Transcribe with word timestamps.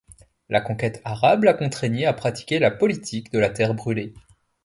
La 0.49 0.61
conquête 0.61 0.99
arabe 1.05 1.43
la 1.43 1.53
contraignit 1.53 2.07
à 2.07 2.13
pratiquer 2.13 2.57
la 2.57 2.71
politique 2.71 3.31
de 3.31 3.37
la 3.37 3.51
terre 3.51 3.75
brûlée. 3.75 4.15